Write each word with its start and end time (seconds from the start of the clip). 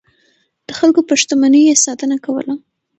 د 0.67 0.69
خلکو 0.79 0.99
پر 1.07 1.15
شتمنيو 1.21 1.67
يې 1.69 1.75
ساتنه 1.85 2.15
کوله. 2.25 2.53